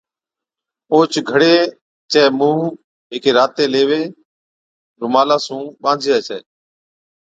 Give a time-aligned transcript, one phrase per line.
[0.91, 1.55] اوھچ گھڙي
[2.11, 2.65] چَي مُونھ
[3.11, 4.03] ھيڪي راتي ليوي
[4.99, 6.39] (رُومالا) سُون ٻانڌجَي ڇَي